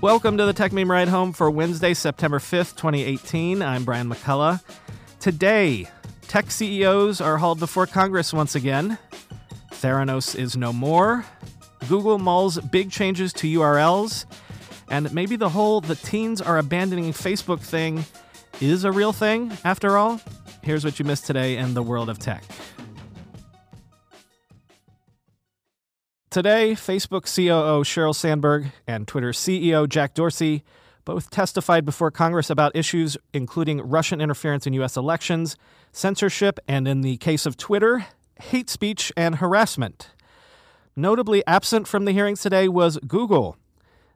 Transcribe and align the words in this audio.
Welcome 0.00 0.36
to 0.36 0.46
the 0.46 0.54
Techmeme 0.54 0.88
Ride 0.88 1.08
Home 1.08 1.32
for 1.32 1.50
Wednesday, 1.50 1.92
September 1.92 2.38
5th, 2.38 2.76
2018. 2.76 3.62
I'm 3.62 3.84
Brian 3.84 4.08
McCullough. 4.08 4.62
Today, 5.18 5.88
tech 6.28 6.52
CEOs 6.52 7.20
are 7.20 7.36
hauled 7.36 7.58
before 7.58 7.84
Congress 7.84 8.32
once 8.32 8.54
again. 8.54 8.96
Theranos 9.72 10.38
is 10.38 10.56
no 10.56 10.72
more. 10.72 11.24
Google 11.88 12.20
mulls 12.20 12.60
big 12.60 12.92
changes 12.92 13.32
to 13.34 13.48
URLs. 13.58 14.24
And 14.88 15.12
maybe 15.12 15.34
the 15.34 15.48
whole 15.48 15.80
the 15.80 15.96
teens 15.96 16.40
are 16.40 16.58
abandoning 16.58 17.12
Facebook 17.12 17.58
thing 17.58 18.04
is 18.60 18.84
a 18.84 18.92
real 18.92 19.12
thing 19.12 19.50
after 19.64 19.96
all. 19.96 20.20
Here's 20.62 20.84
what 20.84 21.00
you 21.00 21.04
missed 21.06 21.26
today 21.26 21.56
in 21.56 21.74
the 21.74 21.82
world 21.82 22.08
of 22.08 22.20
tech. 22.20 22.44
Today, 26.30 26.72
Facebook 26.72 27.24
COO 27.24 27.82
Sheryl 27.84 28.14
Sandberg 28.14 28.66
and 28.86 29.08
Twitter 29.08 29.30
CEO 29.30 29.88
Jack 29.88 30.12
Dorsey 30.12 30.62
both 31.06 31.30
testified 31.30 31.86
before 31.86 32.10
Congress 32.10 32.50
about 32.50 32.76
issues 32.76 33.16
including 33.32 33.80
Russian 33.80 34.20
interference 34.20 34.66
in 34.66 34.74
U.S. 34.74 34.98
elections, 34.98 35.56
censorship, 35.90 36.60
and 36.68 36.86
in 36.86 37.00
the 37.00 37.16
case 37.16 37.46
of 37.46 37.56
Twitter, 37.56 38.04
hate 38.42 38.68
speech 38.68 39.10
and 39.16 39.36
harassment. 39.36 40.10
Notably 40.94 41.42
absent 41.46 41.88
from 41.88 42.04
the 42.04 42.12
hearings 42.12 42.42
today 42.42 42.68
was 42.68 42.98
Google. 43.06 43.56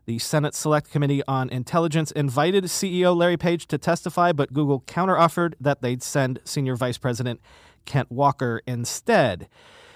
The 0.04 0.18
Senate 0.18 0.54
Select 0.54 0.90
Committee 0.90 1.22
on 1.26 1.48
Intelligence 1.48 2.10
invited 2.10 2.64
CEO 2.64 3.16
Larry 3.16 3.38
Page 3.38 3.66
to 3.68 3.78
testify, 3.78 4.32
but 4.32 4.52
Google 4.52 4.82
counteroffered 4.82 5.54
that 5.58 5.80
they'd 5.80 6.02
send 6.02 6.40
Senior 6.44 6.76
Vice 6.76 6.98
President 6.98 7.40
Kent 7.86 8.12
Walker 8.12 8.60
instead. 8.66 9.48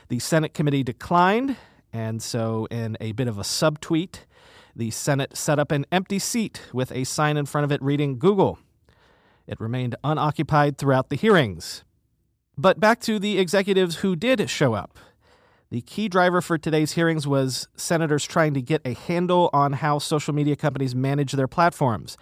The 0.09 0.19
Senate 0.19 0.55
committee 0.55 0.83
declined, 0.83 1.57
and 1.97 2.23
so, 2.23 2.69
in 2.71 2.99
a 3.01 3.13
bit 3.13 3.27
of 3.27 3.39
a 3.39 3.43
subtweet, 3.43 4.27
the 4.77 4.91
Senate 4.91 5.35
set 5.35 5.59
up 5.59 5.73
an 5.73 5.87
empty 5.91 6.19
seat 6.19 6.61
with 6.71 6.93
a 6.93 7.05
sign 7.05 7.39
in 7.39 7.47
front 7.47 7.65
of 7.65 7.73
it 7.73 7.83
reading 7.83 8.19
Google. 8.19 8.59
It 9.47 9.59
remained 9.59 9.97
unoccupied 10.05 10.77
throughout 10.77 11.09
the 11.09 11.17
hearings. 11.17 11.85
But 12.59 12.79
back 12.79 13.01
to 13.01 13.19
the 13.19 13.39
executives 13.39 13.97
who 13.97 14.15
did 14.15 14.51
show 14.51 14.75
up. 14.75 14.99
The 15.71 15.81
key 15.81 16.09
driver 16.09 16.43
for 16.43 16.59
today's 16.59 16.93
hearings 16.93 17.27
was 17.27 17.67
senators 17.77 18.27
trying 18.27 18.53
to 18.53 18.61
get 18.61 18.83
a 18.85 18.93
handle 18.93 19.49
on 19.55 19.73
how 19.73 19.99
social 19.99 20.35
media 20.35 20.55
companies 20.55 20.95
manage 20.95 21.33
their 21.33 21.49
platforms. 21.49 22.19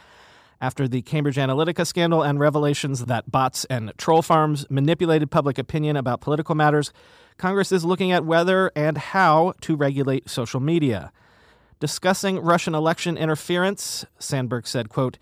After 0.60 0.86
the 0.86 1.02
Cambridge 1.02 1.34
Analytica 1.34 1.84
scandal 1.84 2.22
and 2.22 2.38
revelations 2.38 3.06
that 3.06 3.28
bots 3.28 3.64
and 3.64 3.92
troll 3.98 4.22
farms 4.22 4.66
manipulated 4.70 5.32
public 5.32 5.58
opinion 5.58 5.96
about 5.96 6.20
political 6.20 6.54
matters, 6.54 6.92
Congress 7.36 7.72
is 7.72 7.84
looking 7.84 8.12
at 8.12 8.24
whether 8.24 8.70
and 8.76 8.96
how 8.96 9.54
to 9.60 9.76
regulate 9.76 10.30
social 10.30 10.60
media. 10.60 11.12
Discussing 11.80 12.38
Russian 12.38 12.74
election 12.74 13.16
interference, 13.16 14.06
Sandberg 14.18 14.66
said, 14.66 14.88
quote, 14.88 15.18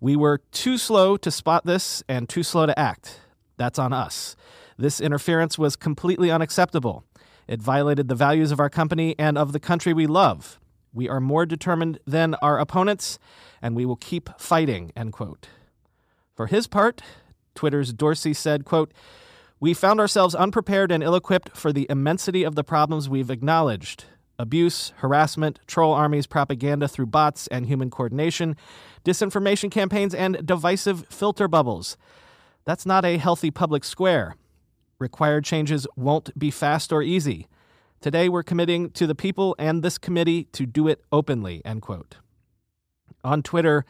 "We 0.00 0.14
were 0.14 0.42
too 0.52 0.76
slow 0.78 1.16
to 1.16 1.30
spot 1.30 1.64
this 1.64 2.02
and 2.08 2.28
too 2.28 2.42
slow 2.42 2.66
to 2.66 2.78
act. 2.78 3.20
That's 3.56 3.78
on 3.78 3.92
us. 3.92 4.36
This 4.76 5.00
interference 5.00 5.58
was 5.58 5.74
completely 5.74 6.30
unacceptable. 6.30 7.04
It 7.48 7.62
violated 7.62 8.08
the 8.08 8.14
values 8.14 8.52
of 8.52 8.60
our 8.60 8.68
company 8.68 9.14
and 9.18 9.38
of 9.38 9.52
the 9.52 9.60
country 9.60 9.94
we 9.94 10.06
love. 10.06 10.60
We 10.92 11.08
are 11.08 11.20
more 11.20 11.46
determined 11.46 11.98
than 12.06 12.34
our 12.36 12.58
opponents, 12.58 13.18
and 13.62 13.74
we 13.74 13.86
will 13.86 13.96
keep 13.96 14.28
fighting." 14.38 14.92
End 14.94 15.12
quote. 15.14 15.48
For 16.34 16.46
his 16.48 16.66
part, 16.66 17.00
Twitter's 17.54 17.94
Dorsey 17.94 18.34
said, 18.34 18.66
quote, 18.66 18.92
we 19.58 19.72
found 19.72 20.00
ourselves 20.00 20.34
unprepared 20.34 20.92
and 20.92 21.02
ill 21.02 21.14
equipped 21.14 21.56
for 21.56 21.72
the 21.72 21.86
immensity 21.88 22.44
of 22.44 22.54
the 22.54 22.64
problems 22.64 23.08
we've 23.08 23.30
acknowledged 23.30 24.04
abuse, 24.38 24.92
harassment, 24.96 25.58
troll 25.66 25.94
armies, 25.94 26.26
propaganda 26.26 26.86
through 26.86 27.06
bots 27.06 27.46
and 27.46 27.64
human 27.64 27.88
coordination, 27.88 28.54
disinformation 29.02 29.70
campaigns, 29.70 30.14
and 30.14 30.46
divisive 30.46 31.06
filter 31.08 31.48
bubbles. 31.48 31.96
That's 32.66 32.84
not 32.84 33.06
a 33.06 33.16
healthy 33.16 33.50
public 33.50 33.82
square. 33.82 34.36
Required 34.98 35.44
changes 35.44 35.86
won't 35.96 36.38
be 36.38 36.50
fast 36.50 36.92
or 36.92 37.02
easy. 37.02 37.48
Today, 38.02 38.28
we're 38.28 38.42
committing 38.42 38.90
to 38.90 39.06
the 39.06 39.14
people 39.14 39.56
and 39.58 39.82
this 39.82 39.96
committee 39.96 40.44
to 40.52 40.66
do 40.66 40.86
it 40.86 41.00
openly. 41.10 41.62
End 41.64 41.80
quote. 41.80 42.16
On 43.24 43.42
Twitter, 43.42 43.86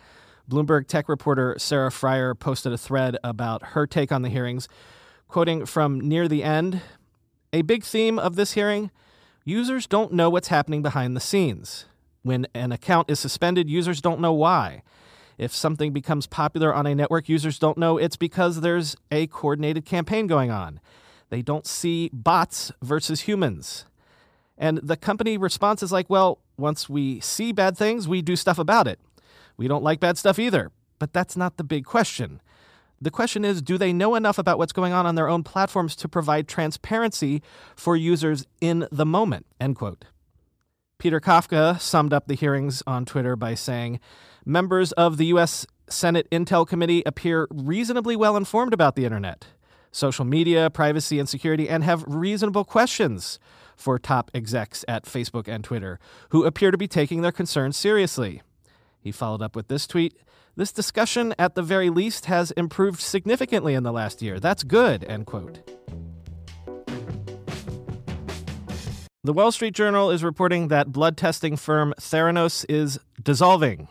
Bloomberg 0.48 0.87
tech 0.87 1.09
reporter 1.09 1.56
Sarah 1.59 1.91
Frier 1.91 2.38
posted 2.38 2.72
a 2.72 2.78
thread 2.78 3.19
about 3.25 3.69
her 3.69 3.84
take 3.84 4.12
on 4.12 4.22
the 4.22 4.28
hearings 4.28 4.69
Quoting 5.29 5.67
from 5.67 6.01
near 6.01 6.29
the 6.29 6.43
end 6.43 6.81
A 7.53 7.63
big 7.63 7.85
theme 7.85 8.19
of 8.19 8.37
this 8.37 8.53
hearing 8.53 8.91
users 9.45 9.87
don't 9.87 10.13
know 10.13 10.31
what's 10.31 10.49
happening 10.49 10.83
behind 10.83 11.17
the 11.17 11.21
scenes. 11.21 11.87
When 12.23 12.47
an 12.55 12.73
account 12.73 13.11
is 13.11 13.21
suspended, 13.21 13.71
users 13.71 14.01
don't 14.01 14.21
know 14.21 14.33
why. 14.33 14.83
If 15.39 15.55
something 15.55 15.93
becomes 15.93 16.27
popular 16.27 16.75
on 16.75 16.87
a 16.87 16.95
network, 16.95 17.29
users 17.29 17.59
don't 17.59 17.79
know 17.79 17.99
it's 17.99 18.17
because 18.17 18.61
there's 18.61 18.97
a 19.11 19.27
coordinated 19.29 19.85
campaign 19.85 20.27
going 20.27 20.51
on. 20.51 20.81
They 21.29 21.43
don't 21.43 21.67
see 21.67 22.11
bots 22.13 22.73
versus 22.83 23.23
humans. 23.23 23.85
And 24.57 24.79
the 24.79 24.97
company 24.97 25.37
response 25.37 25.83
is 25.83 25.93
like, 25.93 26.09
well, 26.09 26.39
once 26.57 26.89
we 26.89 27.21
see 27.21 27.53
bad 27.53 27.77
things, 27.77 28.09
we 28.09 28.23
do 28.23 28.37
stuff 28.37 28.59
about 28.59 28.87
it. 28.87 28.99
We 29.57 29.69
don't 29.69 29.85
like 29.85 30.01
bad 30.01 30.17
stuff 30.19 30.39
either. 30.39 30.71
But 30.99 31.13
that's 31.13 31.37
not 31.37 31.59
the 31.59 31.65
big 31.65 31.85
question. 31.85 32.41
The 33.01 33.11
question 33.11 33.45
is 33.45 33.62
do 33.62 33.79
they 33.79 33.93
know 33.93 34.15
enough 34.15 34.39
about 34.39 34.59
what's 34.59 34.73
going 34.73 34.93
on 34.93 35.07
on 35.07 35.15
their 35.15 35.29
own 35.29 35.43
platforms 35.43 35.95
to 35.97 36.09
provide 36.09 36.49
transparency 36.49 37.43
for 37.75 37.97
users 37.97 38.47
in 38.61 38.89
the 38.91 39.07
moment? 39.07 39.47
End 39.61 39.77
quote. 39.77 40.07
Peter 40.99 41.21
Kafka 41.21 41.79
summed 41.79 42.12
up 42.12 42.27
the 42.27 42.34
hearings 42.34 42.83
on 42.87 43.05
Twitter 43.05 43.37
by 43.37 43.55
saying 43.55 44.01
members 44.47 44.93
of 44.93 45.19
the 45.19 45.27
U.S. 45.27 45.67
Senate 45.89 46.27
Intel 46.31 46.67
Committee 46.67 47.03
appear 47.05 47.47
reasonably 47.51 48.17
well 48.17 48.37
informed 48.37 48.73
about 48.73 48.97
the 48.97 49.05
internet, 49.05 49.47
social 49.93 50.25
media, 50.25 50.71
privacy, 50.71 51.19
and 51.19 51.28
security, 51.28 51.69
and 51.69 51.84
have 51.84 52.03
reasonable 52.07 52.65
questions 52.65 53.39
for 53.77 53.99
top 53.99 54.31
execs 54.33 54.87
at 54.89 55.05
Facebook 55.05 55.47
and 55.47 55.63
Twitter 55.63 56.01
who 56.31 56.45
appear 56.45 56.71
to 56.71 56.78
be 56.78 56.89
taking 56.89 57.21
their 57.21 57.33
concerns 57.33 57.77
seriously. 57.77 58.41
He 58.99 59.13
followed 59.13 59.43
up 59.43 59.55
with 59.55 59.69
this 59.69 59.87
tweet 59.87 60.15
this 60.56 60.72
discussion, 60.72 61.34
at 61.39 61.55
the 61.55 61.62
very 61.62 61.91
least, 61.91 62.27
has 62.27 62.50
improved 62.53 63.00
significantly 63.00 63.75
in 63.75 63.83
the 63.83 63.93
last 63.93 64.22
year. 64.22 64.41
That's 64.41 64.65
good, 64.65 65.05
end 65.05 65.27
quote. 65.27 65.61
The 69.22 69.33
Wall 69.33 69.53
Street 69.53 69.75
Journal 69.75 70.11
is 70.11 70.25
reporting 70.25 70.69
that 70.69 70.93
blood 70.93 71.16
testing 71.16 71.56
firm 71.56 71.93
Theranos 72.00 72.65
is 72.69 72.99
dissolving. 73.22 73.89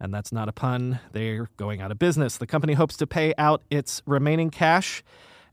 And 0.00 0.12
that's 0.12 0.32
not 0.32 0.48
a 0.48 0.52
pun. 0.52 0.98
They're 1.12 1.48
going 1.56 1.80
out 1.80 1.92
of 1.92 1.98
business. 1.98 2.36
The 2.36 2.46
company 2.46 2.72
hopes 2.72 2.96
to 2.96 3.06
pay 3.06 3.32
out 3.38 3.62
its 3.70 4.02
remaining 4.06 4.50
cash, 4.50 5.04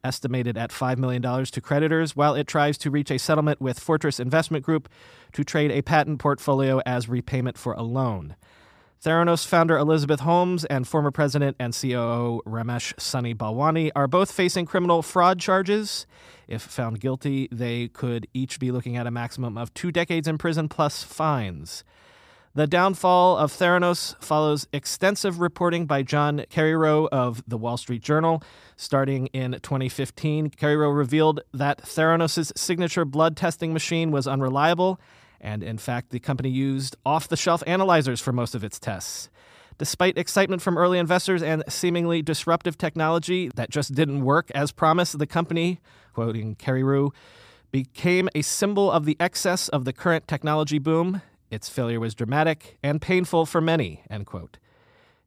estimated 0.04 0.58
at 0.58 0.72
$5 0.72 0.98
million, 0.98 1.22
to 1.22 1.62
creditors, 1.62 2.16
while 2.16 2.34
it 2.34 2.48
tries 2.48 2.78
to 2.80 2.90
reach 2.90 3.12
a 3.12 3.20
settlement 3.20 3.62
with 3.62 3.80
Fortress 3.80 4.20
Investment 4.20 4.66
Group 4.66 4.90
to 5.34 5.44
trade 5.44 5.72
a 5.72 5.84
patent 5.84 6.20
portfolio 6.20 6.82
as 6.86 7.08
repayment 7.08 7.58
for 7.58 7.74
a 7.74 7.84
loan. 7.84 8.36
Theranos 9.04 9.46
founder 9.46 9.78
Elizabeth 9.78 10.22
Holmes 10.22 10.66
and 10.66 10.88
former 10.88 11.12
president 11.12 11.56
and 11.60 11.72
COO 11.80 12.42
Ramesh 12.48 13.00
Sunny 13.00 13.36
Balwani 13.36 13.92
are 13.96 14.08
both 14.08 14.32
facing 14.32 14.66
criminal 14.66 15.04
fraud 15.04 15.40
charges. 15.40 16.08
If 16.48 16.64
found 16.64 17.00
guilty, 17.00 17.48
they 17.52 17.90
could 17.90 18.28
each 18.34 18.60
be 18.60 18.72
looking 18.72 18.98
at 18.98 19.06
a 19.06 19.12
maximum 19.12 19.56
of 19.56 19.72
two 19.76 19.92
decades 19.92 20.28
in 20.28 20.40
prison 20.40 20.68
plus 20.68 21.04
fines. 21.04 21.84
The 22.56 22.66
downfall 22.66 23.38
of 23.38 23.52
Theranos 23.54 24.16
follows 24.20 24.68
extensive 24.74 25.40
reporting 25.40 25.86
by 25.86 26.02
John 26.02 26.44
Carreyrou 26.50 27.08
of 27.12 27.44
the 27.48 27.58
Wall 27.58 27.78
Street 27.78 28.02
Journal. 28.02 28.42
Starting 28.78 29.28
in 29.28 29.52
2015, 29.62 30.50
Carreyrou 30.50 30.98
revealed 30.98 31.42
that 31.54 31.84
Theranos' 31.84 32.52
signature 32.58 33.06
blood 33.06 33.38
testing 33.38 33.74
machine 33.74 34.10
was 34.10 34.26
unreliable 34.26 35.00
and 35.40 35.64
in 35.64 35.78
fact, 35.78 36.10
the 36.10 36.20
company 36.20 36.50
used 36.50 36.96
off 37.06 37.28
the 37.28 37.38
shelf 37.38 37.64
analyzers 37.68 38.22
for 38.22 38.32
most 38.32 38.56
of 38.56 38.64
its 38.64 38.80
tests. 38.80 39.30
Despite 39.78 40.18
excitement 40.18 40.62
from 40.62 40.78
early 40.78 40.98
investors 40.98 41.44
and 41.44 41.64
seemingly 41.70 42.22
disruptive 42.24 42.78
technology 42.78 43.52
that 43.56 43.70
just 43.70 43.94
didn't 43.94 44.26
work 44.26 44.50
as 44.56 44.72
promised, 44.72 45.20
the 45.20 45.28
company, 45.28 45.80
quoting 46.14 46.56
Carreyrou, 46.56 47.12
became 47.72 48.28
a 48.34 48.42
symbol 48.42 48.92
of 48.92 49.06
the 49.06 49.18
excess 49.20 49.70
of 49.70 49.86
the 49.86 49.94
current 49.94 50.28
technology 50.28 50.80
boom. 50.80 51.22
Its 51.52 51.70
failure 51.70 52.00
was 52.00 52.16
dramatic 52.16 52.78
and 52.82 53.02
painful 53.02 53.46
for 53.46 53.62
many, 53.62 54.04
end 54.10 54.26
quote. 54.26 54.58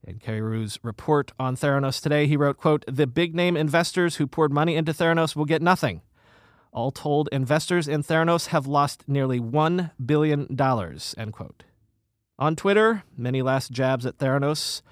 In 0.03 0.19
Carreyrou's 0.19 0.79
report 0.83 1.31
on 1.39 1.57
Theranos 1.57 2.03
today, 2.03 2.27
he 2.27 2.37
wrote, 2.37 2.57
quote, 2.57 2.85
The 2.89 3.07
big 3.07 3.35
name 3.35 3.57
investors 3.57 4.17
who 4.17 4.27
poured 4.27 4.53
money 4.53 4.75
into 4.75 4.93
Theranos 4.93 5.37
will 5.37 5.45
get 5.45 5.63
nothing. 5.63 6.01
All 6.73 6.91
told, 6.91 7.29
investors 7.33 7.89
in 7.89 8.03
Theranos 8.03 8.49
have 8.49 8.67
lost 8.67 9.05
nearly 9.09 9.41
$1 9.41 9.91
billion, 10.05 10.47
end 11.19 11.33
quote. 11.33 11.65
On 12.39 12.57
Twitter, 12.57 13.03
many 13.17 13.43
last 13.43 13.73
jabs 13.73 14.07
at 14.07 14.19
Theranos 14.19 14.83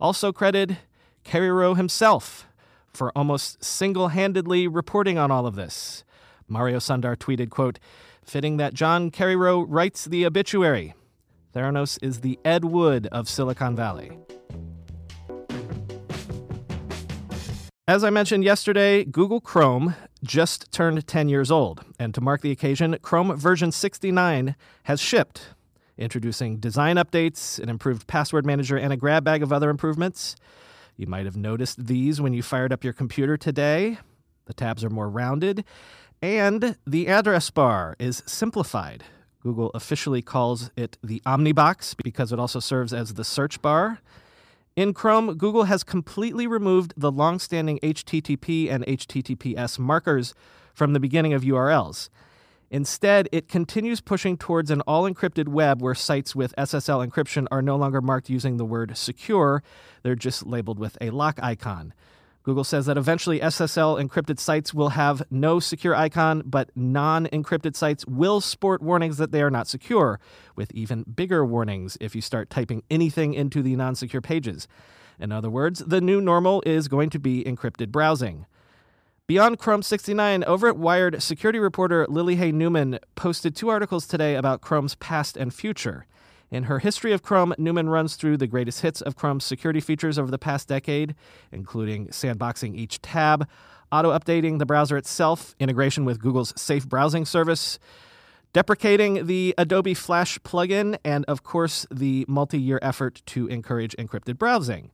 also 0.00 0.32
credit 0.32 0.76
Carreyrou 1.24 1.76
himself 1.76 2.46
for 2.92 3.16
almost 3.16 3.62
single-handedly 3.62 4.66
reporting 4.66 5.18
on 5.18 5.30
all 5.30 5.46
of 5.46 5.54
this. 5.54 6.04
Mario 6.48 6.78
Sundar 6.78 7.16
tweeted, 7.16 7.50
quote, 7.50 7.78
fitting 8.22 8.56
that 8.56 8.74
John 8.74 9.10
Carreyrou 9.10 9.64
writes 9.68 10.04
the 10.04 10.26
obituary. 10.26 10.94
Theranos 11.54 11.98
is 12.02 12.20
the 12.20 12.38
Ed 12.44 12.64
Wood 12.64 13.06
of 13.12 13.28
Silicon 13.28 13.76
Valley. 13.76 14.18
As 17.88 18.04
I 18.04 18.10
mentioned 18.10 18.44
yesterday, 18.44 19.02
Google 19.02 19.40
Chrome 19.40 19.94
just 20.22 20.70
turned 20.70 21.06
10 21.06 21.30
years 21.30 21.50
old, 21.50 21.82
and 21.98 22.14
to 22.14 22.20
mark 22.20 22.42
the 22.42 22.50
occasion, 22.50 22.98
Chrome 23.00 23.34
version 23.34 23.72
69 23.72 24.54
has 24.82 25.00
shipped, 25.00 25.54
introducing 25.96 26.58
design 26.58 26.96
updates, 26.96 27.58
an 27.58 27.70
improved 27.70 28.06
password 28.06 28.44
manager, 28.44 28.76
and 28.76 28.92
a 28.92 28.96
grab 28.98 29.24
bag 29.24 29.42
of 29.42 29.54
other 29.54 29.70
improvements. 29.70 30.36
You 30.98 31.06
might 31.06 31.24
have 31.24 31.38
noticed 31.38 31.86
these 31.86 32.20
when 32.20 32.34
you 32.34 32.42
fired 32.42 32.74
up 32.74 32.84
your 32.84 32.92
computer 32.92 33.38
today. 33.38 33.96
The 34.44 34.52
tabs 34.52 34.84
are 34.84 34.90
more 34.90 35.08
rounded, 35.08 35.64
and 36.20 36.76
the 36.86 37.08
address 37.08 37.48
bar 37.48 37.96
is 37.98 38.22
simplified. 38.26 39.02
Google 39.42 39.70
officially 39.70 40.20
calls 40.20 40.70
it 40.76 40.98
the 41.02 41.22
Omnibox 41.24 41.96
because 42.04 42.32
it 42.32 42.38
also 42.38 42.60
serves 42.60 42.92
as 42.92 43.14
the 43.14 43.24
search 43.24 43.62
bar. 43.62 44.00
In 44.78 44.94
Chrome, 44.94 45.34
Google 45.34 45.64
has 45.64 45.82
completely 45.82 46.46
removed 46.46 46.94
the 46.96 47.10
long-standing 47.10 47.80
HTTP 47.82 48.70
and 48.70 48.86
HTTPS 48.86 49.76
markers 49.76 50.36
from 50.72 50.92
the 50.92 51.00
beginning 51.00 51.32
of 51.32 51.42
URLs. 51.42 52.10
Instead, 52.70 53.28
it 53.32 53.48
continues 53.48 54.00
pushing 54.00 54.36
towards 54.36 54.70
an 54.70 54.82
all 54.82 55.02
encrypted 55.02 55.48
web 55.48 55.82
where 55.82 55.96
sites 55.96 56.36
with 56.36 56.54
SSL 56.56 57.04
encryption 57.04 57.48
are 57.50 57.60
no 57.60 57.74
longer 57.74 58.00
marked 58.00 58.30
using 58.30 58.56
the 58.56 58.64
word 58.64 58.96
secure, 58.96 59.64
they're 60.04 60.14
just 60.14 60.46
labeled 60.46 60.78
with 60.78 60.96
a 61.00 61.10
lock 61.10 61.40
icon. 61.42 61.92
Google 62.48 62.64
says 62.64 62.86
that 62.86 62.96
eventually 62.96 63.40
SSL 63.40 64.02
encrypted 64.02 64.40
sites 64.40 64.72
will 64.72 64.88
have 64.88 65.22
no 65.30 65.60
secure 65.60 65.94
icon, 65.94 66.42
but 66.46 66.70
non 66.74 67.26
encrypted 67.26 67.76
sites 67.76 68.06
will 68.06 68.40
sport 68.40 68.80
warnings 68.80 69.18
that 69.18 69.32
they 69.32 69.42
are 69.42 69.50
not 69.50 69.68
secure, 69.68 70.18
with 70.56 70.72
even 70.72 71.02
bigger 71.02 71.44
warnings 71.44 71.98
if 72.00 72.14
you 72.14 72.22
start 72.22 72.48
typing 72.48 72.82
anything 72.90 73.34
into 73.34 73.60
the 73.60 73.76
non 73.76 73.94
secure 73.94 74.22
pages. 74.22 74.66
In 75.20 75.30
other 75.30 75.50
words, 75.50 75.80
the 75.80 76.00
new 76.00 76.22
normal 76.22 76.62
is 76.64 76.88
going 76.88 77.10
to 77.10 77.18
be 77.18 77.44
encrypted 77.44 77.88
browsing. 77.88 78.46
Beyond 79.26 79.58
Chrome 79.58 79.82
69, 79.82 80.42
over 80.44 80.68
at 80.68 80.78
Wired, 80.78 81.22
security 81.22 81.58
reporter 81.58 82.06
Lily 82.08 82.36
Hay 82.36 82.50
Newman 82.50 82.98
posted 83.14 83.54
two 83.54 83.68
articles 83.68 84.06
today 84.06 84.36
about 84.36 84.62
Chrome's 84.62 84.94
past 84.94 85.36
and 85.36 85.52
future. 85.52 86.06
In 86.50 86.64
her 86.64 86.78
history 86.78 87.12
of 87.12 87.22
Chrome, 87.22 87.54
Newman 87.58 87.90
runs 87.90 88.16
through 88.16 88.38
the 88.38 88.46
greatest 88.46 88.80
hits 88.80 89.02
of 89.02 89.16
Chrome's 89.16 89.44
security 89.44 89.80
features 89.80 90.18
over 90.18 90.30
the 90.30 90.38
past 90.38 90.66
decade, 90.66 91.14
including 91.52 92.08
sandboxing 92.08 92.74
each 92.74 93.02
tab, 93.02 93.46
auto 93.92 94.16
updating 94.16 94.58
the 94.58 94.64
browser 94.64 94.96
itself, 94.96 95.54
integration 95.60 96.06
with 96.06 96.20
Google's 96.20 96.58
Safe 96.60 96.88
Browsing 96.88 97.26
service, 97.26 97.78
deprecating 98.54 99.26
the 99.26 99.54
Adobe 99.58 99.92
Flash 99.92 100.38
plugin, 100.38 100.96
and 101.04 101.26
of 101.26 101.42
course, 101.42 101.86
the 101.90 102.24
multi 102.28 102.58
year 102.58 102.78
effort 102.80 103.20
to 103.26 103.46
encourage 103.48 103.94
encrypted 103.96 104.38
browsing. 104.38 104.90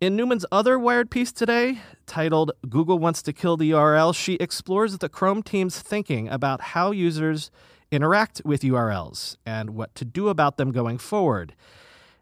In 0.00 0.16
Newman's 0.16 0.46
other 0.50 0.78
Wired 0.78 1.10
piece 1.10 1.32
today, 1.32 1.80
titled 2.06 2.52
Google 2.68 2.98
Wants 2.98 3.22
to 3.22 3.32
Kill 3.32 3.56
the 3.56 3.72
URL, 3.72 4.14
she 4.14 4.34
explores 4.34 4.96
the 4.96 5.08
Chrome 5.08 5.42
team's 5.42 5.80
thinking 5.80 6.28
about 6.28 6.60
how 6.60 6.92
users 6.92 7.50
interact 7.90 8.42
with 8.44 8.62
URLs 8.62 9.36
and 9.44 9.70
what 9.70 9.94
to 9.96 10.04
do 10.04 10.28
about 10.28 10.56
them 10.56 10.72
going 10.72 10.98
forward. 10.98 11.54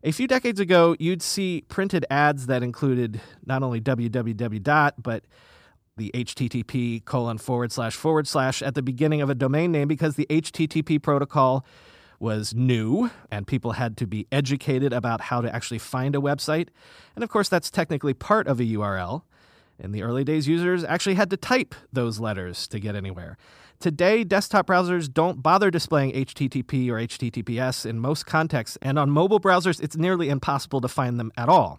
A 0.05 0.12
few 0.12 0.29
decades 0.29 0.61
ago, 0.61 0.94
you'd 0.99 1.23
see 1.23 1.65
printed 1.69 2.06
ads 2.09 2.47
that 2.47 2.62
included 2.62 3.20
not 3.44 3.62
only 3.62 3.81
www 3.81 4.93
but 4.99 5.25
the 5.97 6.11
HTTP 6.15 7.05
colon 7.05 7.38
forward 7.38 7.73
slash 7.73 7.97
forward 7.97 8.26
slash 8.29 8.62
at 8.62 8.75
the 8.75 8.82
beginning 8.82 9.20
of 9.20 9.29
a 9.29 9.35
domain 9.35 9.73
name 9.73 9.88
because 9.88 10.15
the 10.15 10.26
HTTP 10.31 11.03
protocol 11.03 11.67
was 12.20 12.55
new 12.55 13.11
and 13.31 13.47
people 13.47 13.73
had 13.73 13.97
to 13.97 14.06
be 14.06 14.26
educated 14.32 14.93
about 14.93 15.20
how 15.23 15.41
to 15.41 15.55
actually 15.55 15.79
find 15.79 16.15
a 16.15 16.19
website. 16.19 16.69
And 17.15 17.23
of 17.23 17.31
course, 17.31 17.49
that's 17.49 17.70
technically 17.70 18.15
part 18.15 18.47
of 18.47 18.61
a 18.61 18.65
URL. 18.65 19.23
In 19.78 19.92
the 19.92 20.02
early 20.02 20.25
days, 20.25 20.48
users 20.48 20.82
actually 20.82 21.14
had 21.14 21.30
to 21.30 21.36
type 21.36 21.75
those 21.92 22.19
letters 22.19 22.66
to 22.69 22.80
get 22.80 22.96
anywhere. 22.96 23.36
Today, 23.78 24.25
desktop 24.25 24.66
browsers 24.66 25.12
don't 25.12 25.40
bother 25.40 25.70
displaying 25.70 26.12
HTTP 26.12 26.88
or 26.88 26.94
HTTPS 26.94 27.86
in 27.86 28.00
most 28.00 28.26
contexts, 28.26 28.76
and 28.82 28.98
on 28.98 29.08
mobile 29.08 29.38
browsers, 29.38 29.80
it's 29.80 29.96
nearly 29.96 30.30
impossible 30.30 30.80
to 30.80 30.88
find 30.88 31.20
them 31.20 31.30
at 31.36 31.48
all. 31.48 31.78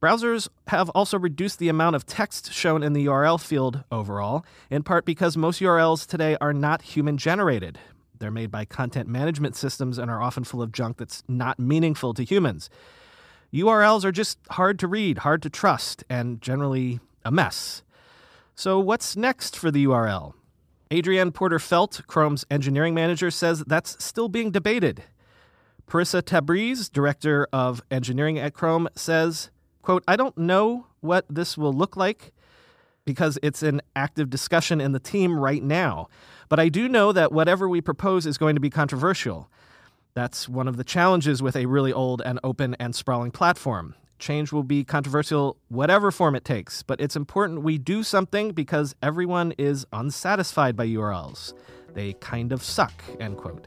Browsers 0.00 0.48
have 0.68 0.88
also 0.90 1.18
reduced 1.18 1.58
the 1.58 1.68
amount 1.68 1.94
of 1.94 2.06
text 2.06 2.54
shown 2.54 2.82
in 2.82 2.94
the 2.94 3.04
URL 3.04 3.38
field 3.38 3.84
overall, 3.92 4.46
in 4.70 4.82
part 4.82 5.04
because 5.04 5.36
most 5.36 5.60
URLs 5.60 6.06
today 6.06 6.38
are 6.40 6.54
not 6.54 6.80
human 6.80 7.18
generated. 7.18 7.78
They're 8.18 8.30
made 8.30 8.50
by 8.50 8.64
content 8.64 9.08
management 9.08 9.56
systems 9.56 9.98
and 9.98 10.10
are 10.10 10.22
often 10.22 10.44
full 10.44 10.62
of 10.62 10.72
junk 10.72 10.96
that's 10.96 11.22
not 11.28 11.58
meaningful 11.58 12.14
to 12.14 12.24
humans. 12.24 12.70
URLs 13.52 14.04
are 14.04 14.12
just 14.12 14.38
hard 14.52 14.78
to 14.78 14.86
read, 14.86 15.18
hard 15.18 15.42
to 15.42 15.50
trust, 15.50 16.02
and 16.08 16.40
generally 16.40 17.00
a 17.24 17.30
mess. 17.30 17.82
So, 18.54 18.78
what's 18.78 19.16
next 19.16 19.56
for 19.56 19.70
the 19.70 19.86
URL? 19.86 20.34
Adrienne 20.92 21.30
Porter 21.30 21.58
Felt, 21.58 22.02
Chrome's 22.06 22.44
engineering 22.50 22.94
manager, 22.94 23.30
says 23.30 23.62
that's 23.66 24.02
still 24.04 24.28
being 24.28 24.50
debated. 24.50 25.04
Parisa 25.86 26.22
Tabriz, 26.22 26.90
director 26.90 27.48
of 27.52 27.82
engineering 27.90 28.38
at 28.38 28.54
Chrome, 28.54 28.88
says, 28.94 29.50
quote, 29.82 30.04
I 30.06 30.16
don't 30.16 30.36
know 30.36 30.86
what 31.00 31.24
this 31.28 31.56
will 31.56 31.72
look 31.72 31.96
like 31.96 32.32
because 33.04 33.38
it's 33.42 33.62
an 33.62 33.80
active 33.96 34.30
discussion 34.30 34.80
in 34.80 34.92
the 34.92 35.00
team 35.00 35.38
right 35.38 35.62
now. 35.62 36.08
But 36.48 36.60
I 36.60 36.68
do 36.68 36.88
know 36.88 37.12
that 37.12 37.32
whatever 37.32 37.68
we 37.68 37.80
propose 37.80 38.26
is 38.26 38.38
going 38.38 38.54
to 38.54 38.60
be 38.60 38.70
controversial. 38.70 39.48
That's 40.14 40.48
one 40.48 40.68
of 40.68 40.76
the 40.76 40.84
challenges 40.84 41.42
with 41.42 41.56
a 41.56 41.66
really 41.66 41.92
old 41.92 42.22
and 42.24 42.38
open 42.44 42.76
and 42.78 42.94
sprawling 42.94 43.30
platform. 43.30 43.94
Change 44.20 44.52
will 44.52 44.62
be 44.62 44.84
controversial, 44.84 45.56
whatever 45.68 46.10
form 46.10 46.36
it 46.36 46.44
takes, 46.44 46.82
but 46.82 47.00
it's 47.00 47.16
important 47.16 47.62
we 47.62 47.78
do 47.78 48.02
something 48.02 48.52
because 48.52 48.94
everyone 49.02 49.52
is 49.58 49.86
unsatisfied 49.92 50.76
by 50.76 50.86
URLs. 50.86 51.54
They 51.94 52.12
kind 52.14 52.52
of 52.52 52.62
suck, 52.62 53.02
end 53.18 53.38
quote. 53.38 53.66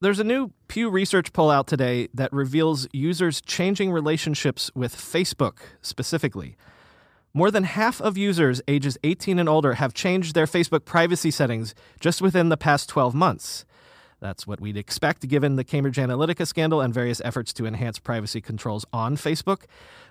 There's 0.00 0.20
a 0.20 0.24
new 0.24 0.52
Pew 0.68 0.90
Research 0.90 1.32
poll 1.32 1.50
out 1.50 1.66
today 1.66 2.06
that 2.14 2.32
reveals 2.32 2.86
users 2.92 3.40
changing 3.40 3.90
relationships 3.90 4.70
with 4.72 4.94
Facebook 4.94 5.58
specifically. 5.82 6.56
More 7.34 7.50
than 7.50 7.64
half 7.64 8.00
of 8.00 8.16
users 8.16 8.62
ages 8.68 8.96
18 9.02 9.40
and 9.40 9.48
older 9.48 9.74
have 9.74 9.94
changed 9.94 10.36
their 10.36 10.46
Facebook 10.46 10.84
privacy 10.84 11.32
settings 11.32 11.74
just 11.98 12.22
within 12.22 12.48
the 12.48 12.56
past 12.56 12.88
12 12.88 13.12
months. 13.12 13.64
That's 14.20 14.46
what 14.46 14.60
we'd 14.60 14.76
expect 14.76 15.26
given 15.26 15.56
the 15.56 15.64
Cambridge 15.64 15.96
Analytica 15.96 16.46
scandal 16.46 16.80
and 16.80 16.94
various 16.94 17.20
efforts 17.24 17.52
to 17.54 17.66
enhance 17.66 17.98
privacy 17.98 18.40
controls 18.40 18.86
on 18.92 19.16
Facebook. 19.16 19.64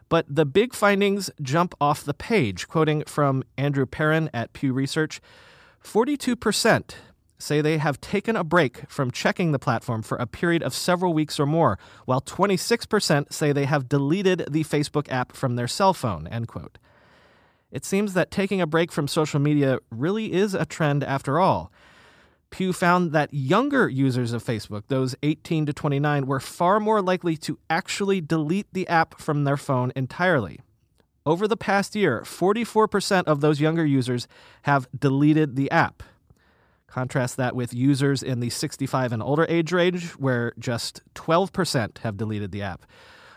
But 0.10 0.26
the 0.28 0.46
big 0.46 0.74
findings 0.74 1.32
jump 1.42 1.74
off 1.80 2.04
the 2.04 2.14
page. 2.14 2.68
Quoting 2.68 3.06
from 3.06 3.42
Andrew 3.58 3.86
Perrin 3.86 4.30
at 4.34 4.52
Pew 4.52 4.74
Research 4.74 5.22
42% 5.82 6.94
say 7.38 7.62
they 7.62 7.78
have 7.78 8.02
taken 8.02 8.36
a 8.36 8.44
break 8.44 8.90
from 8.90 9.12
checking 9.12 9.52
the 9.52 9.60
platform 9.60 10.02
for 10.02 10.18
a 10.18 10.28
period 10.28 10.64
of 10.64 10.74
several 10.74 11.14
weeks 11.14 11.40
or 11.40 11.46
more, 11.46 11.78
while 12.06 12.22
26% 12.22 13.32
say 13.32 13.52
they 13.52 13.66
have 13.66 13.90
deleted 13.90 14.46
the 14.50 14.64
Facebook 14.64 15.12
app 15.12 15.36
from 15.36 15.56
their 15.56 15.68
cell 15.68 15.94
phone, 15.94 16.28
end 16.28 16.48
quote. 16.48 16.78
It 17.72 17.86
seems 17.86 18.14
that 18.14 18.32
taking 18.32 18.62
a 18.62 18.68
break 18.68 18.92
from 18.92 19.08
social 19.08 19.40
media 19.40 19.80
really 19.92 20.34
is 20.34 20.54
a 20.54 20.66
trend 20.66 21.04
after 21.04 21.40
all. 21.40 21.72
Pew 22.50 22.72
found 22.72 23.12
that 23.12 23.34
younger 23.34 23.90
users 23.90 24.32
of 24.32 24.44
Facebook, 24.44 24.84
those 24.88 25.16
18 25.22 25.66
to 25.66 25.74
29, 25.74 26.26
were 26.26 26.40
far 26.40 26.80
more 26.80 27.02
likely 27.02 27.36
to 27.38 27.60
actually 27.70 28.22
delete 28.22 28.72
the 28.72 28.88
app 28.88 29.20
from 29.20 29.44
their 29.44 29.58
phone 29.58 29.92
entirely. 29.96 30.62
Over 31.26 31.46
the 31.46 31.58
past 31.58 31.94
year, 31.94 32.22
44% 32.22 33.26
of 33.26 33.42
those 33.42 33.60
younger 33.60 33.86
users 33.86 34.30
have 34.62 34.88
deleted 34.98 35.58
the 35.58 35.70
app. 35.72 36.02
Contrast 36.88 37.38
that 37.38 37.56
with 37.56 37.74
users 37.74 38.24
in 38.24 38.40
the 38.40 38.50
65 38.50 39.12
and 39.12 39.22
older 39.22 39.46
age 39.50 39.72
range, 39.72 40.12
where 40.14 40.54
just 40.58 41.02
12% 41.16 42.00
have 42.00 42.18
deleted 42.18 42.52
the 42.52 42.62
app. 42.62 42.86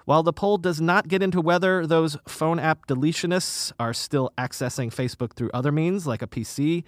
While 0.05 0.23
the 0.23 0.33
poll 0.33 0.57
does 0.57 0.81
not 0.81 1.09
get 1.09 1.23
into 1.23 1.41
whether 1.41 1.87
those 1.87 2.17
phone 2.27 2.59
app 2.59 2.87
deletionists 2.87 3.73
are 3.79 3.93
still 3.93 4.31
accessing 4.39 4.95
Facebook 4.95 5.35
through 5.35 5.51
other 5.53 5.73
means, 5.73 6.07
like 6.07 6.23
a 6.23 6.27
PC, 6.27 6.85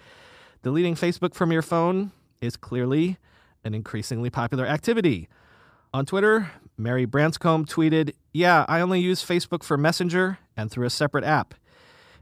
deleting 0.61 0.95
Facebook 0.95 1.33
from 1.33 1.51
your 1.51 1.61
phone 1.61 2.11
is 2.41 2.57
clearly 2.57 3.17
an 3.63 3.73
increasingly 3.73 4.29
popular 4.29 4.65
activity. 4.65 5.29
On 5.93 6.05
Twitter, 6.05 6.51
Mary 6.77 7.05
Branscombe 7.05 7.65
tweeted, 7.65 8.13
Yeah, 8.33 8.65
I 8.67 8.81
only 8.81 8.99
use 8.99 9.23
Facebook 9.23 9.63
for 9.63 9.77
Messenger 9.77 10.39
and 10.57 10.71
through 10.71 10.87
a 10.87 10.89
separate 10.89 11.23
app. 11.23 11.53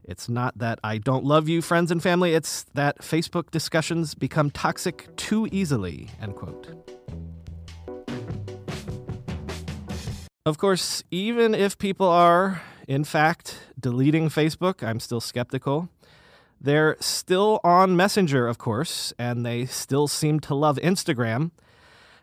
It's 0.03 0.27
not 0.27 0.57
that 0.57 0.79
I 0.83 0.97
don't 0.97 1.23
love 1.23 1.47
you, 1.47 1.61
friends 1.61 1.91
and 1.91 2.01
family, 2.01 2.33
it's 2.33 2.65
that 2.73 2.99
Facebook 2.99 3.51
discussions 3.51 4.15
become 4.15 4.49
toxic 4.49 5.15
too 5.15 5.47
easily. 5.51 6.09
End 6.21 6.35
quote. 6.35 6.67
Of 10.45 10.57
course, 10.57 11.03
even 11.11 11.53
if 11.53 11.77
people 11.77 12.07
are, 12.07 12.63
in 12.87 13.03
fact, 13.03 13.59
deleting 13.79 14.29
Facebook, 14.29 14.81
I'm 14.81 14.99
still 14.99 15.21
skeptical. 15.21 15.89
They're 16.59 16.97
still 16.99 17.59
on 17.63 17.95
Messenger, 17.95 18.47
of 18.47 18.57
course, 18.57 19.13
and 19.19 19.45
they 19.45 19.65
still 19.65 20.07
seem 20.07 20.39
to 20.41 20.55
love 20.55 20.77
Instagram. 20.77 21.51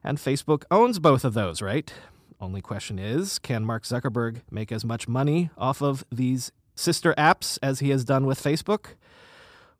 And 0.02 0.18
Facebook 0.18 0.64
owns 0.70 0.98
both 0.98 1.24
of 1.24 1.34
those, 1.34 1.62
right? 1.62 1.92
Only 2.40 2.60
question 2.60 2.98
is 2.98 3.38
can 3.38 3.64
Mark 3.64 3.84
Zuckerberg 3.84 4.42
make 4.50 4.70
as 4.70 4.84
much 4.84 5.08
money 5.08 5.50
off 5.56 5.82
of 5.82 6.04
these 6.10 6.52
sister 6.78 7.14
apps 7.18 7.58
as 7.62 7.80
he 7.80 7.90
has 7.90 8.04
done 8.04 8.26
with 8.26 8.42
Facebook? 8.42 8.94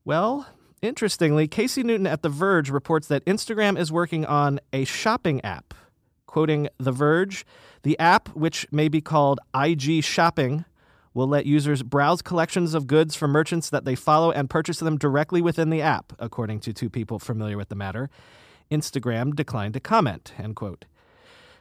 Well, 0.04 0.46
interestingly, 0.82 1.48
Casey 1.48 1.82
Newton 1.82 2.06
at 2.06 2.22
The 2.22 2.28
Verge 2.28 2.70
reports 2.70 3.08
that 3.08 3.24
Instagram 3.24 3.78
is 3.78 3.92
working 3.92 4.24
on 4.24 4.60
a 4.72 4.84
shopping 4.84 5.40
app. 5.44 5.74
Quoting 6.26 6.68
The 6.78 6.92
Verge, 6.92 7.46
the 7.82 7.98
app, 7.98 8.28
which 8.30 8.66
may 8.70 8.88
be 8.88 9.00
called 9.00 9.40
IG 9.54 10.04
Shopping, 10.04 10.64
will 11.14 11.26
let 11.26 11.46
users 11.46 11.82
browse 11.82 12.22
collections 12.22 12.74
of 12.74 12.86
goods 12.86 13.16
from 13.16 13.30
merchants 13.30 13.70
that 13.70 13.84
they 13.84 13.94
follow 13.94 14.30
and 14.30 14.50
purchase 14.50 14.78
them 14.78 14.98
directly 14.98 15.40
within 15.40 15.70
the 15.70 15.82
app, 15.82 16.12
according 16.18 16.60
to 16.60 16.72
two 16.72 16.90
people 16.90 17.18
familiar 17.18 17.56
with 17.56 17.70
the 17.70 17.74
matter. 17.74 18.10
Instagram 18.70 19.34
declined 19.34 19.74
to 19.74 19.80
comment, 19.80 20.32
end 20.38 20.54
quote. 20.54 20.84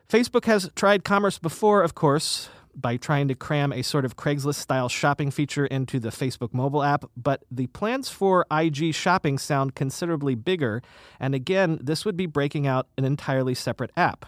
Facebook 0.10 0.46
has 0.46 0.70
tried 0.76 1.04
commerce 1.04 1.38
before, 1.38 1.82
of 1.82 1.96
course, 1.96 2.50
by 2.80 2.96
trying 2.96 3.28
to 3.28 3.36
cram 3.36 3.74
a 3.74 3.82
sort 3.82 4.06
of 4.06 4.16
Craigslist 4.16 4.56
style 4.56 4.88
shopping 4.88 5.32
feature 5.32 5.66
into 5.66 6.00
the 6.00 6.10
Facebook 6.10 6.54
mobile 6.54 6.84
app, 6.84 7.06
but 7.18 7.44
the 7.50 7.68
plans 7.68 8.10
for 8.10 8.46
IG 8.52 8.94
shopping 8.94 9.38
sound 9.38 9.76
considerably 9.76 10.36
bigger, 10.36 10.82
and 11.20 11.34
again, 11.34 11.80
this 11.82 12.06
would 12.06 12.16
be 12.16 12.28
breaking 12.28 12.68
out 12.68 12.88
an 12.98 13.04
entirely 13.04 13.56
separate 13.56 13.92
app. 13.98 14.28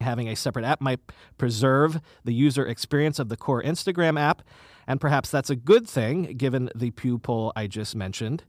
Having 0.00 0.28
a 0.28 0.36
separate 0.36 0.64
app 0.64 0.80
might 0.80 1.00
preserve 1.38 2.00
the 2.24 2.32
user 2.32 2.66
experience 2.66 3.18
of 3.18 3.28
the 3.28 3.36
core 3.36 3.62
Instagram 3.62 4.18
app, 4.18 4.42
and 4.86 5.00
perhaps 5.00 5.30
that's 5.30 5.50
a 5.50 5.56
good 5.56 5.88
thing 5.88 6.36
given 6.36 6.70
the 6.74 6.90
Pew 6.92 7.18
poll 7.18 7.52
I 7.56 7.66
just 7.66 7.96
mentioned. 7.96 8.44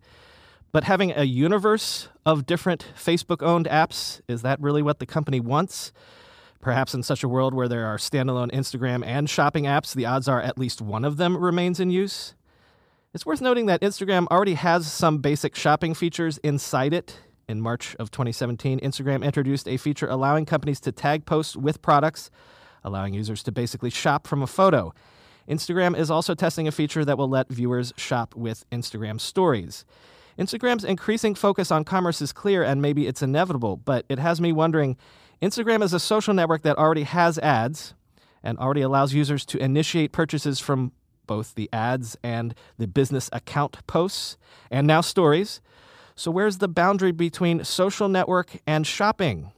But 0.71 0.85
having 0.85 1.11
a 1.11 1.23
universe 1.23 2.09
of 2.25 2.47
different 2.47 2.93
Facebook 2.97 3.43
owned 3.43 3.67
apps, 3.67 4.21
is 4.27 4.41
that 4.41 4.59
really 4.59 4.81
what 4.81 4.99
the 4.99 5.05
company 5.05 5.39
wants? 5.39 5.91
Perhaps 6.63 6.93
in 6.93 7.03
such 7.03 7.25
a 7.25 7.27
world 7.27 7.53
where 7.53 7.67
there 7.67 7.85
are 7.85 7.97
standalone 7.97 8.49
Instagram 8.51 9.05
and 9.05 9.29
shopping 9.29 9.65
apps, 9.65 9.93
the 9.93 10.05
odds 10.05 10.29
are 10.29 10.41
at 10.41 10.57
least 10.57 10.81
one 10.81 11.03
of 11.03 11.17
them 11.17 11.35
remains 11.35 11.81
in 11.81 11.89
use. 11.89 12.35
It's 13.13 13.25
worth 13.25 13.41
noting 13.41 13.65
that 13.65 13.81
Instagram 13.81 14.27
already 14.31 14.53
has 14.53 14.89
some 14.89 15.17
basic 15.17 15.57
shopping 15.57 15.93
features 15.93 16.37
inside 16.37 16.93
it. 16.93 17.19
In 17.49 17.59
March 17.59 17.97
of 17.99 18.11
2017, 18.11 18.79
Instagram 18.79 19.25
introduced 19.25 19.67
a 19.67 19.75
feature 19.75 20.07
allowing 20.07 20.45
companies 20.45 20.79
to 20.79 20.93
tag 20.93 21.25
posts 21.25 21.57
with 21.57 21.81
products, 21.81 22.31
allowing 22.81 23.13
users 23.13 23.43
to 23.43 23.51
basically 23.51 23.89
shop 23.89 24.25
from 24.25 24.41
a 24.41 24.47
photo. 24.47 24.93
Instagram 25.49 25.97
is 25.97 26.09
also 26.09 26.33
testing 26.33 26.65
a 26.65 26.71
feature 26.71 27.03
that 27.03 27.17
will 27.17 27.27
let 27.27 27.49
viewers 27.49 27.91
shop 27.97 28.35
with 28.37 28.63
Instagram 28.69 29.19
stories. 29.19 29.83
Instagram's 30.39 30.85
increasing 30.85 31.35
focus 31.35 31.71
on 31.71 31.83
commerce 31.83 32.21
is 32.21 32.31
clear 32.31 32.63
and 32.63 32.81
maybe 32.81 33.05
it's 33.05 33.21
inevitable, 33.21 33.75
but 33.75 34.05
it 34.07 34.17
has 34.17 34.39
me 34.39 34.53
wondering 34.53 34.95
Instagram 35.43 35.83
is 35.83 35.91
a 35.91 35.99
social 35.99 36.33
network 36.33 36.61
that 36.61 36.77
already 36.77 37.03
has 37.03 37.37
ads 37.39 37.95
and 38.41 38.57
already 38.57 38.79
allows 38.79 39.13
users 39.13 39.45
to 39.47 39.61
initiate 39.61 40.13
purchases 40.13 40.61
from 40.61 40.93
both 41.27 41.55
the 41.55 41.69
ads 41.73 42.15
and 42.23 42.55
the 42.77 42.87
business 42.87 43.29
account 43.33 43.85
posts 43.85 44.37
and 44.71 44.87
now 44.87 45.01
stories. 45.01 45.59
So, 46.15 46.31
where's 46.31 46.59
the 46.59 46.69
boundary 46.69 47.11
between 47.11 47.65
social 47.65 48.07
network 48.07 48.61
and 48.65 48.87
shopping? 48.87 49.51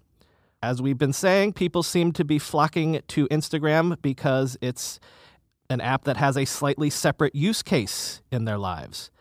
As 0.60 0.82
we've 0.82 0.98
been 0.98 1.14
saying, 1.14 1.54
people 1.54 1.84
seem 1.84 2.14
to 2.14 2.26
be 2.26 2.40
flocking 2.40 3.02
to 3.10 3.28
Instagram 3.28 4.02
because 4.02 4.58
it's 4.62 5.00
an 5.70 5.82
app 5.82 6.06
that 6.06 6.18
has 6.18 6.36
a 6.36 6.46
slightly 6.46 6.90
separate 6.90 7.36
use 7.36 7.62
case 7.62 8.24
in 8.32 8.46
their 8.46 8.58
lives. 8.58 9.12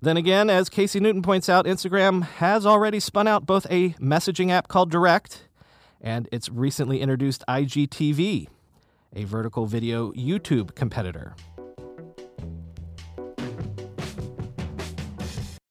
Then 0.00 0.16
again, 0.16 0.48
as 0.48 0.70
Casey 0.70 0.98
Newton 0.98 1.20
points 1.20 1.50
out, 1.50 1.66
Instagram 1.66 2.22
has 2.22 2.64
already 2.64 3.00
spun 3.00 3.28
out 3.28 3.44
both 3.44 3.66
a 3.68 3.90
messaging 3.94 4.50
app 4.50 4.66
called 4.66 4.90
Direct 4.90 5.49
and 6.00 6.28
its 6.32 6.48
recently 6.48 7.00
introduced 7.00 7.44
IGTV, 7.48 8.48
a 9.14 9.24
vertical 9.24 9.66
video 9.66 10.12
YouTube 10.12 10.74
competitor. 10.74 11.34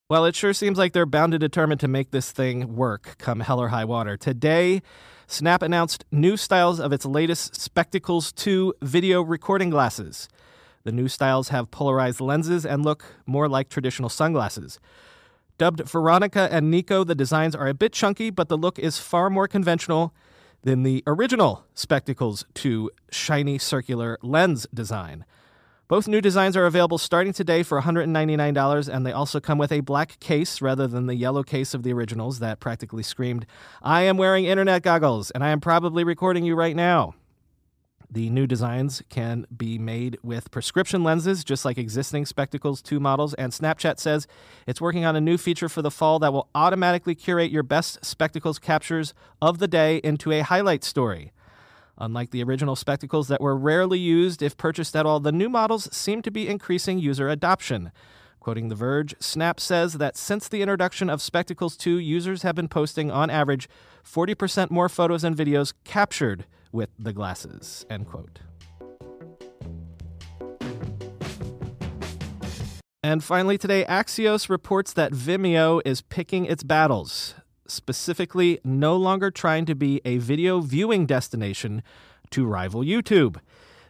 Well, 0.09 0.25
it 0.25 0.36
sure 0.36 0.53
seems 0.53 0.77
like 0.77 0.93
they're 0.93 1.05
bound 1.05 1.33
and 1.36 1.41
determined 1.41 1.79
to 1.81 1.88
make 1.88 2.12
this 2.12 2.31
thing 2.31 2.75
work 2.75 3.15
come 3.19 3.41
hell 3.41 3.62
or 3.62 3.67
high 3.67 3.86
water. 3.86 4.17
Today, 4.17 4.81
Snap 5.31 5.62
announced 5.62 6.05
new 6.12 6.36
styles 6.36 6.79
of 6.79 6.91
its 6.91 7.05
latest 7.05 7.55
Spectacles 7.55 8.31
2 8.31 8.74
video 8.81 9.21
recording 9.21 9.69
glasses. 9.69 10.27
The 10.86 10.91
new 10.91 11.07
styles 11.07 11.50
have 11.50 11.69
polarized 11.69 12.19
lenses 12.19 12.65
and 12.65 12.83
look 12.83 13.05
more 13.27 13.48
like 13.48 13.69
traditional 13.69 14.09
sunglasses. 14.09 14.79
Dubbed 15.59 15.81
Veronica 15.89 16.47
and 16.49 16.71
Nico, 16.71 17.03
the 17.03 17.13
designs 17.13 17.53
are 17.53 17.67
a 17.67 17.73
bit 17.73 17.91
chunky, 17.91 18.29
but 18.29 18.47
the 18.47 18.57
look 18.57 18.79
is 18.79 18.97
far 18.97 19.29
more 19.29 19.45
conventional 19.45 20.13
than 20.63 20.83
the 20.83 21.03
original 21.05 21.65
Spectacles 21.73 22.45
2 22.53 22.89
shiny 23.11 23.57
circular 23.57 24.17
lens 24.23 24.67
design. 24.73 25.25
Both 25.89 26.07
new 26.07 26.21
designs 26.21 26.55
are 26.55 26.65
available 26.65 26.97
starting 26.97 27.33
today 27.33 27.63
for 27.63 27.81
$199, 27.81 28.87
and 28.87 29.05
they 29.05 29.11
also 29.11 29.41
come 29.41 29.57
with 29.57 29.73
a 29.73 29.81
black 29.81 30.17
case 30.21 30.61
rather 30.61 30.87
than 30.87 31.07
the 31.07 31.15
yellow 31.15 31.43
case 31.43 31.73
of 31.73 31.83
the 31.83 31.91
originals 31.91 32.39
that 32.39 32.61
practically 32.61 33.03
screamed, 33.03 33.45
I 33.81 34.03
am 34.03 34.15
wearing 34.15 34.45
internet 34.45 34.81
goggles, 34.81 35.29
and 35.31 35.43
I 35.43 35.49
am 35.49 35.59
probably 35.59 36.05
recording 36.05 36.45
you 36.45 36.55
right 36.55 36.75
now. 36.75 37.15
The 38.11 38.31
new 38.31 38.47
designs 38.47 39.03
can 39.09 39.45
be 39.55 39.77
made 39.77 40.17
with 40.23 40.49
prescription 40.49 41.03
lenses, 41.03 41.43
just 41.43 41.63
like 41.63 41.77
existing 41.77 42.25
Spectacles 42.25 42.81
2 42.81 42.99
models, 42.99 43.35
and 43.35 43.51
Snapchat 43.51 43.99
says 43.99 44.25
it's 44.65 44.81
working 44.81 45.05
on 45.05 45.15
a 45.15 45.21
new 45.21 45.37
feature 45.37 45.69
for 45.69 45.83
the 45.83 45.91
fall 45.91 46.17
that 46.17 46.33
will 46.33 46.49
automatically 46.55 47.13
curate 47.13 47.51
your 47.51 47.61
best 47.61 48.03
Spectacles 48.03 48.57
captures 48.57 49.13
of 49.43 49.59
the 49.59 49.67
day 49.67 49.97
into 49.97 50.31
a 50.31 50.39
highlight 50.39 50.83
story. 50.83 51.33
Unlike 51.99 52.31
the 52.31 52.41
original 52.41 52.75
spectacles 52.75 53.27
that 53.27 53.41
were 53.41 53.55
rarely 53.55 53.99
used 53.99 54.41
if 54.41 54.57
purchased 54.57 54.95
at 54.95 55.05
all, 55.05 55.19
the 55.19 55.31
new 55.31 55.49
models 55.49 55.87
seem 55.95 56.23
to 56.23 56.31
be 56.31 56.47
increasing 56.47 56.97
user 56.97 57.29
adoption. 57.29 57.91
Quoting 58.39 58.69
The 58.69 58.75
Verge, 58.75 59.13
Snap 59.19 59.59
says 59.59 59.93
that 59.93 60.17
since 60.17 60.47
the 60.47 60.63
introduction 60.63 61.11
of 61.11 61.21
Spectacles 61.21 61.77
2, 61.77 61.99
users 61.99 62.41
have 62.41 62.55
been 62.55 62.69
posting 62.69 63.11
on 63.11 63.29
average 63.29 63.69
40% 64.03 64.71
more 64.71 64.89
photos 64.89 65.23
and 65.23 65.37
videos 65.37 65.73
captured 65.83 66.45
with 66.71 66.89
the 66.97 67.13
glasses. 67.13 67.85
End 67.89 68.07
quote. 68.07 68.39
And 73.01 73.23
finally, 73.23 73.57
today, 73.57 73.85
Axios 73.85 74.49
reports 74.49 74.93
that 74.93 75.13
Vimeo 75.13 75.81
is 75.85 76.01
picking 76.01 76.45
its 76.45 76.63
battles 76.63 77.33
specifically 77.71 78.59
no 78.63 78.95
longer 78.95 79.31
trying 79.31 79.65
to 79.65 79.75
be 79.75 80.01
a 80.03 80.17
video 80.17 80.59
viewing 80.59 81.05
destination 81.05 81.83
to 82.31 82.45
rival 82.45 82.81
YouTube. 82.81 83.38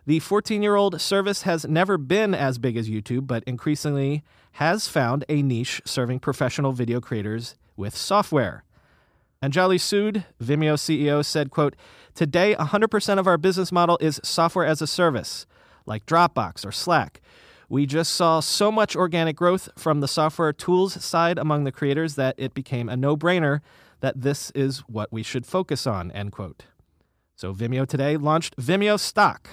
The 0.06 0.20
14 0.20 0.64
year 0.64 0.76
old 0.76 1.00
service 1.02 1.44
has 1.44 1.66
never 1.66 1.98
been 1.98 2.34
as 2.34 2.58
big 2.58 2.78
as 2.78 2.90
YouTube, 2.90 3.28
but 3.28 3.44
increasingly 3.46 4.24
has 4.54 4.88
found 4.88 5.24
a 5.30 5.42
niche 5.42 5.82
serving 5.86 6.20
professional 6.20 6.72
video 6.72 7.00
creators 7.00 7.56
with 7.78 7.96
software. 7.96 8.64
Anjali 9.42 9.80
Sood, 9.80 10.26
Vimeo 10.44 10.76
CEO, 10.76 11.24
said, 11.24 11.50
quote, 11.50 11.76
Today, 12.16 12.56
100% 12.56 13.20
of 13.20 13.28
our 13.28 13.38
business 13.38 13.72
model 13.72 13.98
is 14.02 14.20
software 14.24 14.66
as 14.66 14.82
a 14.82 14.88
service, 14.88 15.46
like 15.86 16.06
Dropbox 16.06 16.66
or 16.66 16.72
Slack. 16.72 17.22
We 17.70 17.86
just 17.86 18.14
saw 18.16 18.40
so 18.40 18.72
much 18.72 18.96
organic 18.96 19.36
growth 19.36 19.70
from 19.78 20.00
the 20.02 20.08
software 20.08 20.52
tools 20.52 21.04
side 21.04 21.38
among 21.38 21.64
the 21.64 21.72
creators 21.72 22.16
that 22.16 22.36
it 22.38 22.54
became 22.54 22.90
a 22.90 22.98
no 22.98 23.16
brainer 23.16 23.62
that 24.02 24.22
this 24.22 24.50
is 24.52 24.80
what 24.88 25.12
we 25.12 25.24
should 25.24 25.46
focus 25.46 25.86
on, 25.86 26.12
end 26.12 26.32
quote. 26.32 26.66
So 27.36 27.54
Vimeo 27.54 27.88
today 27.88 28.18
launched 28.18 28.58
Vimeo 28.58 29.00
Stock, 29.00 29.48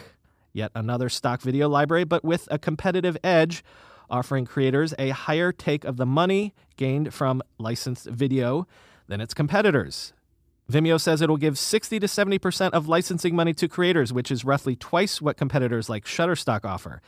yet 0.52 0.72
another 0.74 1.08
stock 1.08 1.42
video 1.42 1.68
library, 1.68 2.04
but 2.04 2.24
with 2.24 2.48
a 2.50 2.58
competitive 2.58 3.16
edge, 3.22 3.62
offering 4.08 4.44
creators 4.44 4.94
a 4.98 5.10
higher 5.10 5.52
take 5.52 5.84
of 5.84 5.96
the 5.96 6.06
money 6.06 6.54
gained 6.76 7.12
from 7.12 7.42
licensed 7.58 8.06
video 8.06 8.66
than 9.08 9.20
its 9.20 9.34
competitors. 9.34 10.14
Vimeo 10.70 11.00
says 11.00 11.22
it 11.22 11.28
will 11.28 11.36
give 11.36 11.58
60 11.58 12.00
to 12.00 12.06
70% 12.06 12.70
of 12.70 12.88
licensing 12.88 13.36
money 13.36 13.54
to 13.54 13.68
creators, 13.68 14.12
which 14.12 14.30
is 14.30 14.44
roughly 14.44 14.74
twice 14.74 15.22
what 15.22 15.36
competitors 15.36 15.88
like 15.88 16.04
Shutterstock 16.04 16.64
offer. 16.64 17.00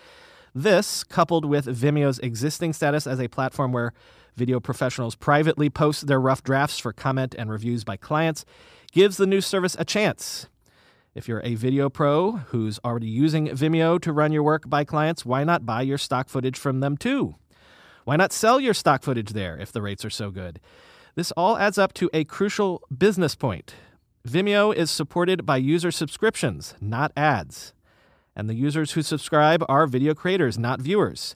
This, 0.55 1.03
coupled 1.05 1.45
with 1.45 1.67
Vimeo's 1.67 2.21
existing 2.21 2.73
status 2.73 3.07
as 3.07 3.21
a 3.21 3.29
platform 3.29 3.73
where 3.73 3.93
video 4.37 4.61
professionals 4.61 5.17
privately 5.17 5.69
post 5.69 6.07
their 6.07 6.21
rough 6.21 6.43
drafts 6.43 6.79
for 6.79 6.93
comment 6.93 7.35
and 7.37 7.51
reviews 7.51 7.83
by 7.83 7.97
clients, 7.97 8.45
gives 8.93 9.17
the 9.17 9.27
new 9.27 9.41
service 9.41 9.77
a 9.79 9.85
chance. 9.85 10.47
If 11.15 11.27
you're 11.27 11.43
a 11.43 11.57
video 11.57 11.91
pro 11.91 12.33
who's 12.49 12.79
already 12.85 13.09
using 13.09 13.49
Vimeo 13.49 14.01
to 14.03 14.13
run 14.13 14.33
your 14.33 14.45
work 14.45 14.69
by 14.69 14.85
clients, 14.85 15.27
why 15.27 15.43
not 15.43 15.67
buy 15.67 15.83
your 15.83 15.99
stock 15.99 16.29
footage 16.29 16.57
from 16.57 16.79
them 16.79 16.97
too? 16.97 17.35
Why 18.05 18.17
not 18.17 18.33
sell 18.33 18.61
your 18.61 18.75
stock 18.75 19.03
footage 19.03 19.33
there 19.33 19.59
if 19.59 19.73
the 19.73 19.83
rates 19.83 20.05
are 20.05 20.11
so 20.11 20.31
good? 20.31 20.61
This 21.19 21.33
all 21.33 21.59
adds 21.59 21.79
up 21.79 21.95
to 21.95 22.09
a 22.15 22.23
crucial 22.23 22.81
business 22.97 23.35
point. 23.35 23.75
Vimeo 24.25 24.73
is 24.73 24.89
supported 24.89 25.45
by 25.45 25.57
user 25.57 25.91
subscriptions, 25.91 26.77
not 26.81 27.11
ads 27.17 27.73
and 28.37 28.49
the 28.49 28.55
users 28.55 28.93
who 28.93 29.03
subscribe 29.03 29.65
are 29.69 29.89
video 29.89 30.15
creators, 30.15 30.57
not 30.57 30.81
viewers. 30.81 31.35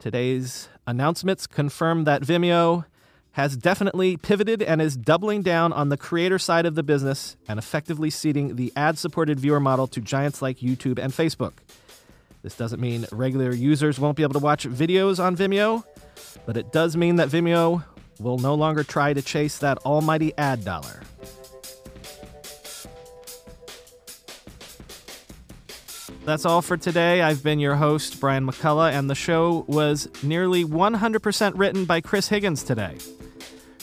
Today's 0.00 0.68
announcements 0.84 1.46
confirm 1.46 2.02
that 2.02 2.22
Vimeo 2.22 2.86
has 3.34 3.56
definitely 3.56 4.16
pivoted 4.16 4.60
and 4.60 4.82
is 4.82 4.96
doubling 4.96 5.42
down 5.42 5.72
on 5.72 5.90
the 5.90 5.96
creator 5.96 6.40
side 6.40 6.66
of 6.66 6.74
the 6.74 6.82
business 6.82 7.36
and 7.46 7.56
effectively 7.56 8.10
ceding 8.10 8.56
the 8.56 8.72
ad 8.74 8.98
supported 8.98 9.38
viewer 9.38 9.60
model 9.60 9.86
to 9.86 10.00
giants 10.00 10.42
like 10.42 10.58
YouTube 10.58 10.98
and 10.98 11.12
Facebook. 11.12 11.52
This 12.42 12.56
doesn't 12.56 12.80
mean 12.80 13.06
regular 13.12 13.54
users 13.54 14.00
won't 14.00 14.16
be 14.16 14.24
able 14.24 14.34
to 14.34 14.40
watch 14.40 14.66
videos 14.66 15.22
on 15.22 15.36
Vimeo, 15.36 15.84
but 16.46 16.56
it 16.56 16.72
does 16.72 16.96
mean 16.96 17.14
that 17.14 17.28
Vimeo 17.28 17.84
will 18.24 18.38
no 18.38 18.54
longer 18.54 18.82
try 18.82 19.12
to 19.12 19.22
chase 19.22 19.58
that 19.58 19.78
almighty 19.84 20.32
ad 20.38 20.64
dollar. 20.64 21.02
That's 26.24 26.46
all 26.46 26.62
for 26.62 26.78
today. 26.78 27.20
I've 27.20 27.42
been 27.42 27.60
your 27.60 27.74
host, 27.74 28.18
Brian 28.18 28.46
McCullough, 28.46 28.92
and 28.92 29.10
the 29.10 29.14
show 29.14 29.66
was 29.68 30.08
nearly 30.22 30.64
100% 30.64 31.52
written 31.58 31.84
by 31.84 32.00
Chris 32.00 32.28
Higgins 32.28 32.62
today. 32.62 32.96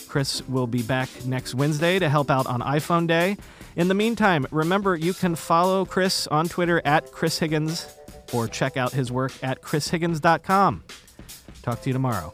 Chris 0.07 0.41
will 0.49 0.65
be 0.65 0.81
back 0.81 1.07
next 1.23 1.53
Wednesday 1.53 1.99
to 1.99 2.09
help 2.09 2.31
out 2.31 2.47
on 2.47 2.61
iPhone 2.61 3.07
Day. 3.07 3.37
In 3.75 3.87
the 3.89 3.93
meantime, 3.93 4.47
remember 4.49 4.95
you 4.95 5.13
can 5.13 5.35
follow 5.35 5.85
Chris 5.85 6.25
on 6.27 6.49
Twitter 6.49 6.81
at 6.83 7.11
Chris 7.11 7.37
Higgins 7.37 7.87
or 8.33 8.47
check 8.47 8.75
out 8.75 8.91
his 8.91 9.11
work 9.11 9.31
at 9.43 9.61
chrishiggins.com. 9.61 10.83
Talk 11.61 11.81
to 11.81 11.89
you 11.89 11.93
tomorrow. 11.93 12.33